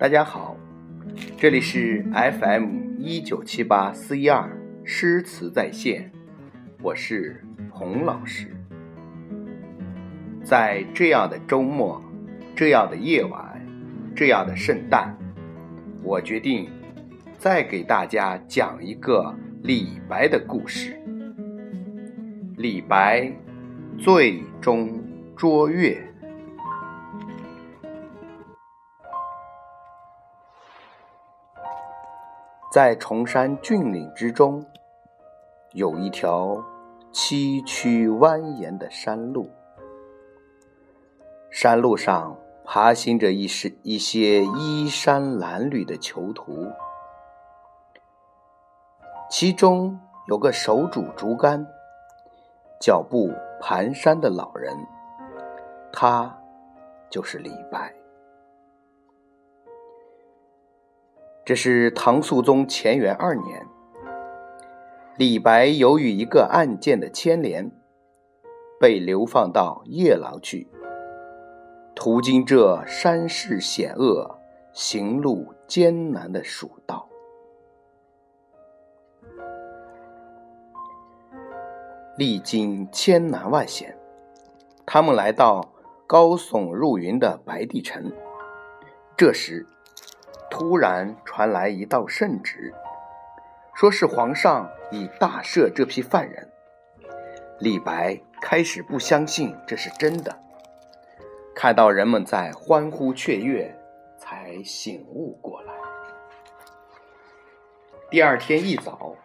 [0.00, 0.56] 大家好，
[1.36, 4.50] 这里是 FM 一九七八四一二
[4.82, 6.10] 诗词在线，
[6.80, 8.46] 我是洪老师。
[10.42, 12.02] 在这样的周末，
[12.56, 13.60] 这样的夜晚，
[14.16, 15.14] 这样的圣诞，
[16.02, 16.70] 我决定
[17.36, 20.98] 再给大家讲一个李白的故事。
[22.56, 23.30] 李白
[23.98, 24.98] 醉中
[25.36, 26.09] 捉月。
[32.70, 34.64] 在崇山峻岭之中，
[35.72, 36.64] 有一条
[37.10, 39.50] 崎岖蜿蜒的山路。
[41.50, 46.70] 山路上爬行着一些一些衣衫褴褛的囚徒，
[49.28, 51.66] 其中有个手拄竹竿、
[52.80, 54.72] 脚步蹒跚的老人，
[55.92, 56.32] 他
[57.10, 57.92] 就是李白。
[61.50, 63.66] 这是唐肃宗乾元二年，
[65.16, 67.72] 李白由于一个案件的牵连，
[68.78, 70.68] 被流放到夜郎去。
[71.92, 74.38] 途经这山势险恶、
[74.72, 77.08] 行路艰难的蜀道，
[82.16, 83.98] 历经千难万险，
[84.86, 85.72] 他们来到
[86.06, 88.12] 高耸入云的白帝城。
[89.16, 89.66] 这时，
[90.60, 92.74] 突然传来一道圣旨，
[93.72, 96.50] 说是皇上已大赦这批犯人。
[97.60, 100.38] 李白开始不相信这是真的，
[101.54, 103.74] 看到人们在欢呼雀跃，
[104.18, 105.72] 才醒悟过来。
[108.10, 109.16] 第二天一早，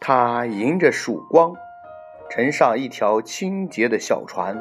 [0.00, 1.54] 他迎着曙光，
[2.30, 4.56] 乘上一条清洁的小船，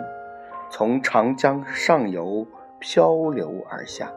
[0.69, 2.45] 从长江上游
[2.81, 4.11] 漂流而下。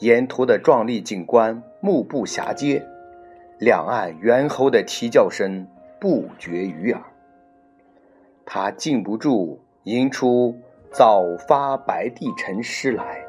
[0.00, 2.82] 沿途的壮丽景观目不暇接，
[3.58, 5.66] 两岸猿猴的啼叫声
[6.00, 7.02] 不绝于耳。
[8.46, 10.52] 他禁不住吟出
[10.90, 13.22] 《早发白帝城》诗来：“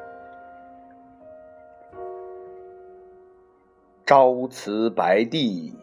[4.08, 5.76] 朝辞白帝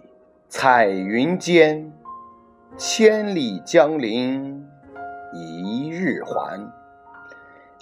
[0.49, 1.93] 彩云间，
[2.79, 4.67] 千里江陵
[5.35, 6.78] 一日还。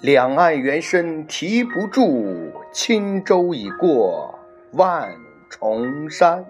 [0.00, 4.38] 两岸猿声啼不住。”轻舟已过
[4.72, 5.10] 万
[5.48, 6.44] 重山。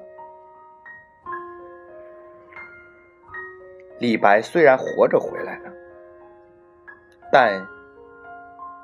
[4.00, 5.72] 李白虽然活着回来了，
[7.30, 7.64] 但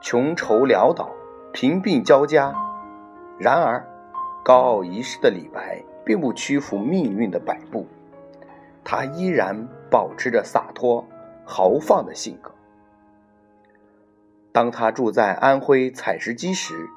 [0.00, 1.10] 穷愁潦倒，
[1.52, 2.54] 贫病交加。
[3.40, 3.84] 然而，
[4.44, 7.84] 高傲一世的李白并不屈服命运的摆布，
[8.84, 11.04] 他依然保持着洒脱
[11.44, 12.52] 豪放的性格。
[14.52, 16.88] 当他住在安徽采石矶时，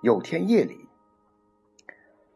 [0.00, 0.88] 有天夜里，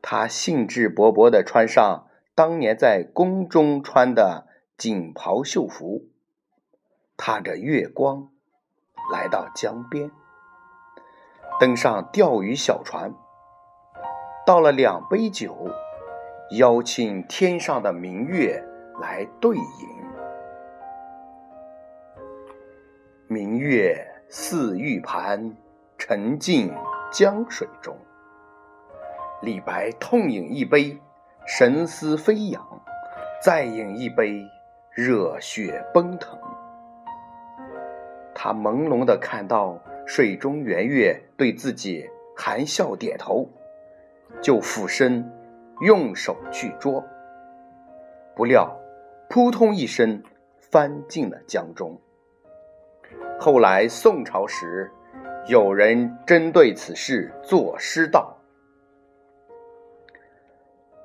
[0.00, 4.46] 他兴致勃勃地穿上当年在宫中穿的
[4.78, 6.08] 锦袍绣服，
[7.16, 8.28] 踏着月光
[9.12, 10.12] 来到江边，
[11.58, 13.12] 登上钓鱼小船，
[14.46, 15.68] 倒了两杯酒，
[16.56, 18.64] 邀请天上的明月
[19.00, 19.64] 来对饮。
[23.26, 25.56] 明月似玉盘，
[25.98, 26.72] 沉静。
[27.12, 27.97] 江水中，
[29.41, 30.98] 李白痛饮一杯，
[31.47, 32.60] 神思飞扬；
[33.41, 34.42] 再饮一杯，
[34.91, 36.37] 热血奔腾。
[38.34, 43.48] 他朦胧的看到水中圆月对自己含笑点头，
[44.43, 45.32] 就俯身
[45.81, 47.03] 用手去捉，
[48.34, 48.76] 不料
[49.31, 50.22] 扑通一声
[50.58, 51.98] 翻进了江中。
[53.46, 54.90] 后来宋朝时。
[55.46, 58.36] 有人针对此事作诗道：“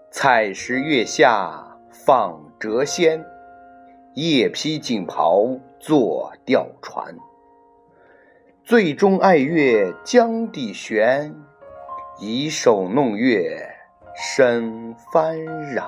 [0.09, 3.23] 采石月下访谪仙，
[4.15, 7.15] 夜披锦袍坐钓船。
[8.63, 11.35] 最终爱月江底悬，
[12.19, 13.63] 以手弄月
[14.15, 15.35] 生幡
[15.71, 15.87] 然。”